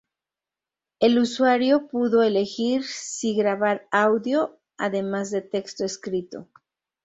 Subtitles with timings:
[0.99, 6.47] El usuario puedo elegir si grabar audio además de texto escrito.